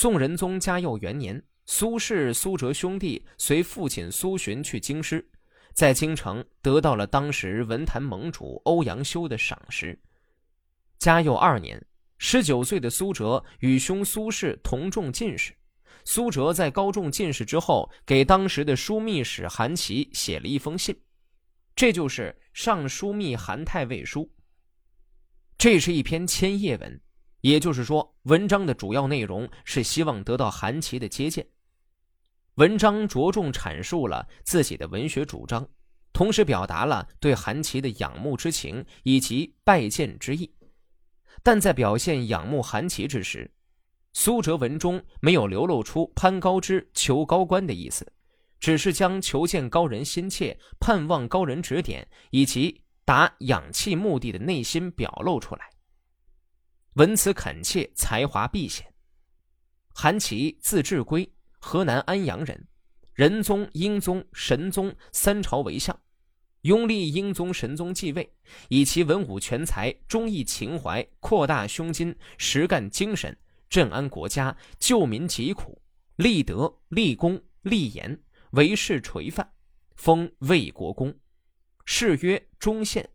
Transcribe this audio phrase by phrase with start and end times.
[0.00, 5.28] 宋仁宗嘉佑元年，苏轼、苏辙兄弟随父亲苏洵去京师，
[5.72, 10.00] 在京城得到了当时文坛盟主欧阳修的赏识。
[11.00, 11.84] 嘉佑二年，
[12.16, 15.52] 十九岁的苏辙与兄苏轼同中进士。
[16.04, 20.96] 苏辙在高中进士之后，给当时的枢密使韩琦写了一封信，
[21.74, 24.22] 这就是《上书密韩太尉书》。
[25.58, 27.00] 这是一篇千页文，
[27.40, 31.46] 也就是说，文章的主要内容是希望得到韩琦的接见。
[32.54, 35.68] 文章着重阐述了自己的文学主张，
[36.12, 40.52] 同时表达了对韩琦的仰慕之情以及拜见之意。
[41.44, 43.48] 但在表现仰慕韩琦之时，
[44.12, 48.12] 苏辙文中没有流露出攀高枝、求高官的意思，
[48.58, 55.70] 只是将求见高人心切、盼望高人指点以及达仰气目的的内心表露出来。
[56.98, 58.84] 文辞恳切，才华毕显。
[59.94, 62.66] 韩琦字志圭，河南安阳人，
[63.14, 65.96] 仁宗、英宗、神宗三朝为相，
[66.62, 68.28] 拥立英宗、神宗继位，
[68.68, 73.36] 以其文武全才、忠义情怀、扩大胸襟、实干精神。
[73.70, 75.80] 镇安国家，救民疾苦，
[76.16, 79.48] 立德、立功、立言，为世垂范，
[79.94, 81.16] 封魏国公，
[81.86, 83.08] 谥曰忠献。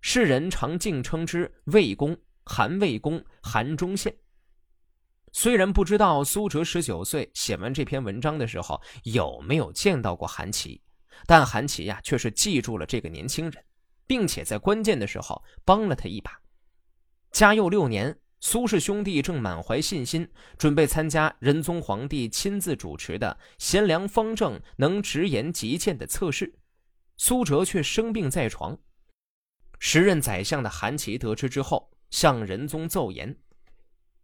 [0.00, 2.16] 世人常敬称之魏公、
[2.52, 4.12] 韩魏公、韩忠宪。
[5.30, 10.82] 虽然不知道苏辙十九岁写完这篇文章的时候有没有见到过韩琦，
[11.28, 13.64] 但韩琦呀却是记住了这个年轻人，
[14.04, 16.32] 并且在关键的时候帮了他一把。
[17.30, 18.18] 嘉佑六年。
[18.42, 26.50] 苏氏兄弟正满怀信心，准备参加仁宗皇帝亲自主持的贤良方正、能直言极谏的测试，
[27.18, 28.78] 苏辙却生病在床。
[29.78, 33.36] 时任宰相的韩琦得知之后，向仁宗奏言：“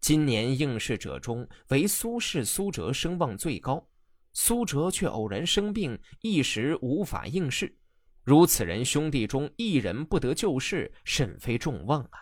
[0.01, 3.89] 今年应试者中，唯苏轼、苏辙声望最高，
[4.33, 7.77] 苏辙却偶然生病，一时无法应试。
[8.23, 12.19] 如此人兄弟中一人不得救试，甚非众望啊！”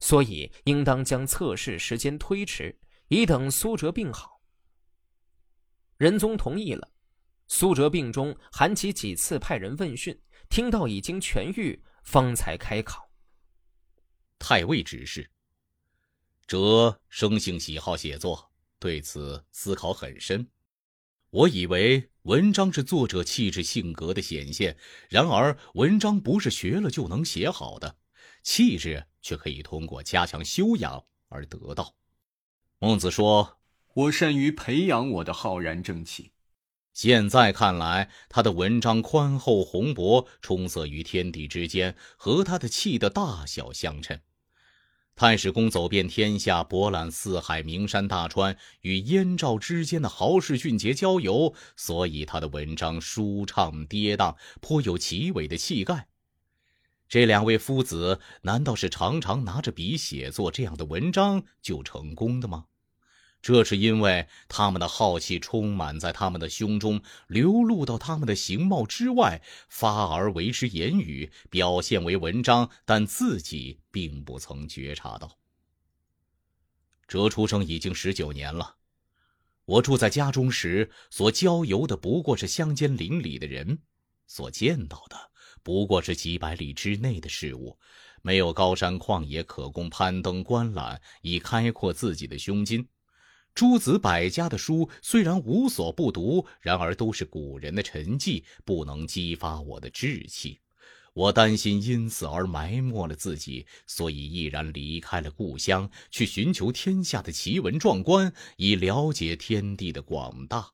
[0.00, 2.76] 所以，应当将测试时间推迟，
[3.06, 4.40] 以等苏辙病好。
[5.96, 6.90] 仁宗同意了。
[7.46, 10.18] 苏辙病中，韩琦几次派人问讯，
[10.48, 13.11] 听到已经痊愈，方才开考。
[14.52, 15.30] 太尉指示：
[16.46, 20.46] 哲生性喜好写作，对此思考很深。
[21.30, 24.76] 我以为文章是作者气质性格的显现，
[25.08, 27.96] 然而文章不是学了就能写好的。
[28.42, 31.94] 气质却可以通过加强修养而得到。
[32.78, 33.58] 孟子说
[33.94, 36.32] ：“我善于培养我的浩然正气。”
[36.92, 44.20] 现在看来，他的文章宽厚宏博，充塞于天地之间，和他的气的大小相称。
[45.14, 56.08] 太史公走遍天下，博览四海名山大川，与燕赵之间的豪士俊杰交游，所以他的文章舒畅跌宕，颇有奇伟的气概。
[57.08, 62.64] 这两位夫子难道是常常拿着笔写作这样的文章就成功的吗？
[63.42, 75.38] 这是因为他们的好气充满在他们的胸中，流露到他们的形貌之外，发而为之言语，表现为文章，但自己并不曾觉察到。
[77.08, 78.76] 哲出生已经十九年了，
[79.64, 83.80] 我住在家中时，所交游的不过是乡间邻里的人，
[84.28, 85.16] 所见到的。
[85.64, 87.76] 不过是几百里之内的事物，
[88.22, 92.88] 没有高山旷野可供攀登观览，以开阔自己的胸襟。
[93.54, 100.58] 诸子百家的书虽然无所不读，然而都是古人的沉寂，不能激发我的志气。
[101.14, 110.70] 我担心因此而埋没了自己，所以毅然离开了故乡，去寻求天下的奇闻壮观，以了解天地的广大。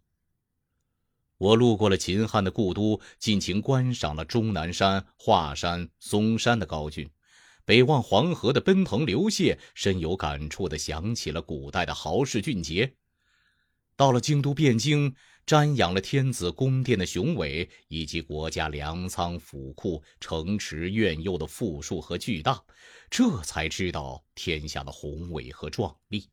[1.38, 7.10] 我路过了秦汉的故都，尽情观赏了终南山、华山、嵩山的高峻，
[7.68, 12.94] 北望黄河的奔腾流泻，深有感触地想起了古代的豪士俊杰。
[13.94, 15.14] 到了京都汴京，
[15.46, 22.64] 瞻仰了天子宫殿的雄伟，以及国家粮仓府库、城池苑囿的富庶和巨大，
[23.10, 26.30] 这才知道天下的宏伟和壮丽。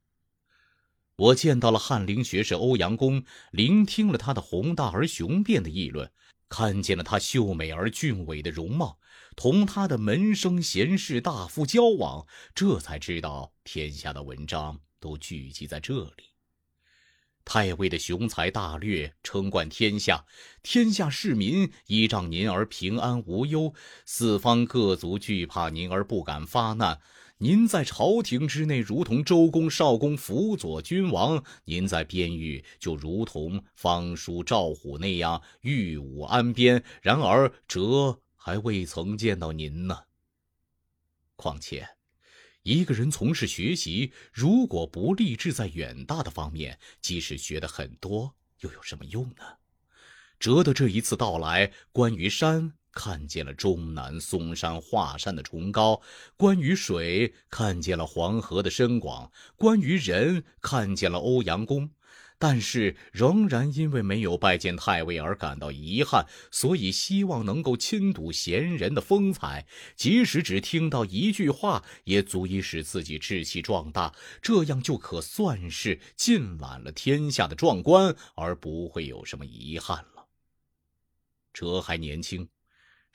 [1.18, 3.22] 我见到了翰林学士欧阳公，
[3.52, 6.10] 聆听了他的宏大而雄辩的议论，
[6.48, 9.00] 看见了他秀美而俊伟的容貌，
[9.36, 16.36] 同他的门生贤士大夫交往，这才知道天下的文章都聚集在这里。
[17.44, 20.26] 太尉的雄才大略称冠天下，
[20.64, 27.00] 天下市民依仗您而平安无忧，四方各族惧怕您而不敢发难。
[27.40, 36.82] 您在朝廷之内如同周公、少公辅佐君王；您在边域就如同方叔、赵虎那样御武安边。
[37.02, 40.04] 然而，哲还未曾见到您呢。
[41.36, 41.86] 况且，
[42.64, 49.44] 一个人从事学习，如果不立志在远大的方面，即使学的很多，又有什么用呢？
[50.40, 52.76] 哲的这一次到来，关于山。
[52.96, 56.02] 看见了终南嵩山华山的崇高，
[56.38, 61.90] 关于水看见了黄河的深广，关于人看见了欧阳公，
[62.40, 69.68] 但是仍然因为没有拜见太尉而感到遗憾，所以希望能够亲睹贤人的风采，
[69.98, 80.28] 即使只听到一句话，也足以使自己志气壮大，这样就可算是尽揽了天下的壮观，而不会有什么遗憾了。
[81.54, 82.48] 哲还年轻。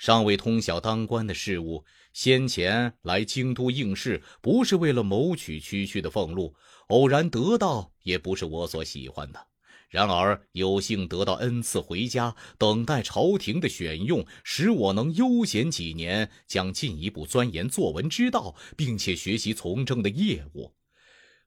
[0.01, 6.55] 尚未通晓当官的事务，先前来京都应试，不是为了谋取区区的俸禄，
[6.87, 9.49] 偶然得到也不是我所喜欢的。
[9.91, 20.73] 然而有幸得到恩赐回家，等待朝廷的选用，使我能悠闲几年，将进一步钻研作文之道，并且学习从政的业务。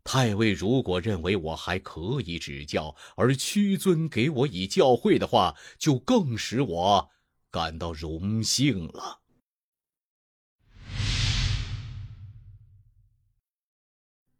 [0.04, 7.10] 太尉如果认为我还可以指教，而屈尊给我以教诲的话，就更使我。
[7.54, 9.22] 感到荣幸了。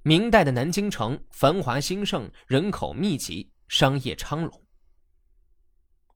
[0.02, 4.66] 明代的南京城繁华兴盛，人口密集，商业昌隆。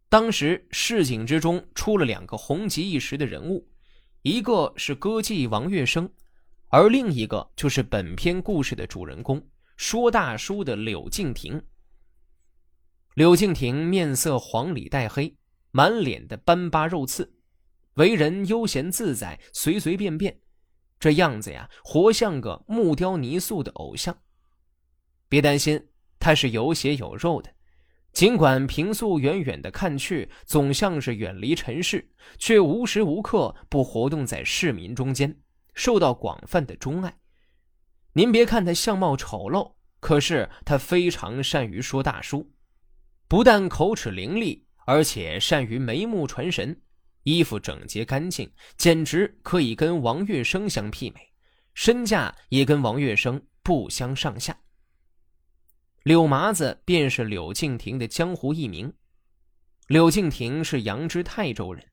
[0.09, 3.69] 当时市井之中出了两个红极一时的人物，
[4.23, 6.09] 一个是歌妓王月笙，
[6.69, 11.63] 而另一个就是本篇故事的主人公说大叔的柳敬亭。
[13.13, 15.36] 柳敬亭面色黄里带黑。
[15.77, 17.35] 满脸的斑疤肉刺，
[17.97, 20.35] 为人悠闲自在，随随便便，
[20.99, 24.17] 这样子呀，活像个木雕泥塑的偶像。
[25.29, 27.53] 别担心，他是有血有肉的。
[28.11, 32.09] 尽管平素远远的看去，总像是远离尘世，
[32.39, 35.39] 却无时无刻不活动在市民中间，
[35.75, 37.15] 受到广泛的钟爱。
[38.13, 42.51] 您别看他相貌丑陋，可是他非常善于说大书，
[43.27, 44.63] 不但口齿伶俐。
[44.87, 46.81] 而且善于眉目传神，
[47.23, 51.19] 衣服整洁干净，简直可以跟王月生相媲美，
[51.73, 54.57] 身价也跟王月生不相上下。
[56.03, 58.91] 柳麻子便是柳敬亭的江湖艺名。
[59.87, 61.85] 柳敬亭是扬州泰州人，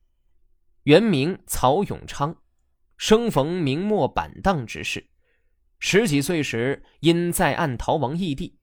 [0.83, 2.33] 原名曹永昌，
[2.97, 5.05] 生逢明末板荡之事，
[5.79, 8.54] 十几岁时因在岸逃亡异地。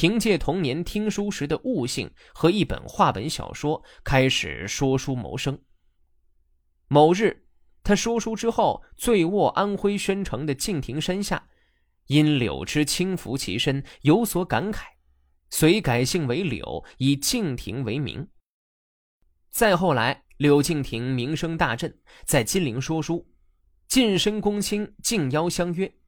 [0.00, 5.60] 凭借童年听书时的悟性和一本话本小说，开始说书谋生。
[6.88, 7.44] 某日，
[7.82, 11.46] 他说书之后，醉卧安徽宣城的敬亭山下，
[12.06, 14.84] 因柳枝轻拂其身，有所感慨，
[15.50, 18.26] 遂改姓为柳，以敬亭为名。
[19.50, 21.94] 再后来，柳敬亭名声大振，
[22.24, 23.30] 在金陵说书，
[23.86, 25.99] 近身公卿敬邀相约。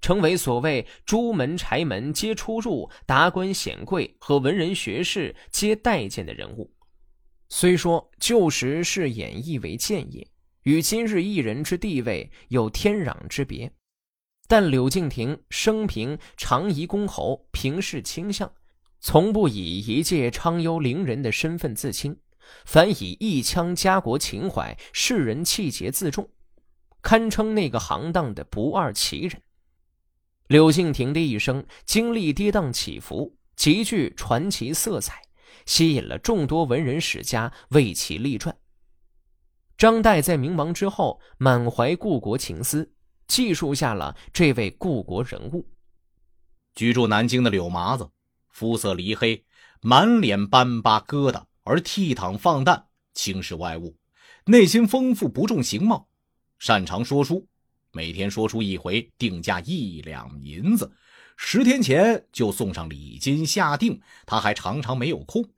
[0.00, 6.72] 成为所谓朱门柴门皆出入，达官显贵和文人学士皆待见的人物。
[7.48, 10.26] 虽说旧时是演绎为建业，
[10.62, 13.70] 与今日艺人之地位有天壤之别，
[14.46, 18.52] 但柳敬亭生平常宜公侯，平视倾向，
[19.00, 22.16] 从不以一介昌幽伶人的身份自清，
[22.64, 26.30] 反以一腔家国情怀、世人气节自重，
[27.02, 29.42] 堪称那个行当的不二奇人。
[30.50, 35.22] 柳敬亭的一生经历跌宕起伏，极具传奇色彩，
[35.64, 38.56] 吸引了众多文人史家为其立传。
[39.78, 42.92] 张岱在明亡之后，满怀故国情思，
[43.28, 45.70] 记述下了这位故国人物。
[46.74, 48.10] 居住南京的柳麻子，
[48.48, 49.44] 肤色黧黑，
[49.80, 53.96] 满脸斑疤疙瘩，而倜傥放诞，轻视外物，
[54.46, 56.08] 内心丰富，不重形貌，
[56.58, 57.46] 擅长说书。
[57.92, 60.92] 每天说出一回，定价一两银子，
[61.36, 64.00] 十天前就送上礼金下定。
[64.26, 65.48] 他还常常没有空。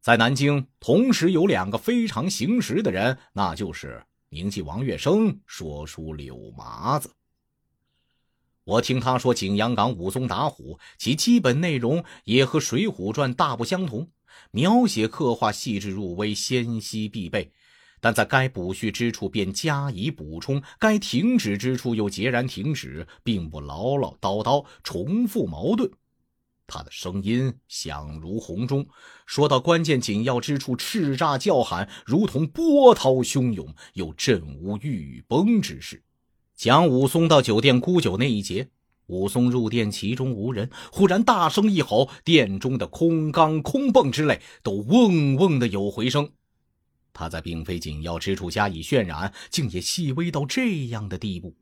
[0.00, 7.10] 在南京，同时有两个非常行实的人，那就是名妓王月生、说书柳麻子。
[8.64, 14.08] 我听他说景阳冈武松打虎，其基本内容也和《水浒传》大不相同，
[14.52, 17.52] 描写刻画细致入微，纤细必备。
[18.00, 25.90] 但在该补叙之处便加以补充，该停止之处又截然停止，并不唠唠叨叨、重复矛盾。
[26.66, 28.86] 他的声音响如洪钟，
[29.26, 36.02] 说到关键紧要之处，叱咤叫喊，如同波涛汹涌，有震无欲崩之势。
[36.54, 38.68] 讲武松到酒店沽酒那一节，
[39.06, 46.30] 武松入店，其中无人，忽然大声一吼，店中的空缸、空泵之类都嗡嗡的有回声。
[47.12, 51.54] 他在并非紧要之处加以渲染，竟也细微到这样的地步。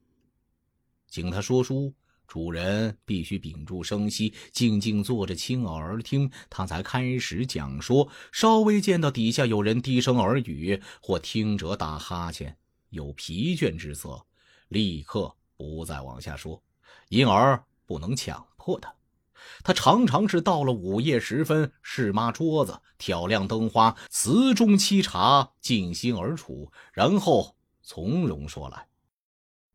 [1.06, 1.94] 请他说书，
[2.26, 8.08] 主人必须屏住声息，静静坐着倾耳听，他才开始讲说。
[8.30, 12.56] 稍微见到底下有人低声耳语，或听者打哈欠，
[12.90, 14.26] 有疲倦之色，
[14.68, 16.62] 立刻不再往下说，
[17.08, 18.97] 因而不能强迫他。
[19.62, 28.86] 他常常是到了午夜时分，试抹桌子，挑亮灯花，词中沏茶，静心而处，然后从容说来。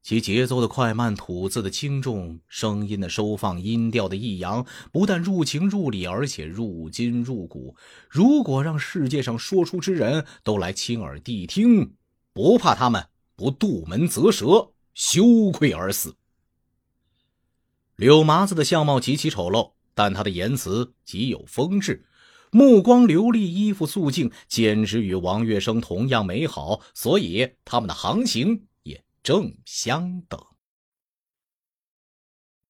[0.02, 7.78] 其节奏的快慢、吐字的轻重、声音的收放、音调的抑扬，不但入情入理，而且入筋入骨。
[8.10, 11.96] 如果让世界上说书之人都来亲耳谛听，
[12.34, 16.14] 不怕他们不肚门啧舌，羞愧而死。
[17.96, 22.06] 柳麻子的相貌极其丑陋，但他的言辞极有风致，
[22.52, 30.40] 目光流利，衣服素净，简直与王月生同样美好，所以他们的行情也正相等。